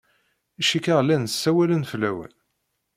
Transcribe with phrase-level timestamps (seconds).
[0.69, 2.33] Cikkeɣ llan ssawalen fell-awen.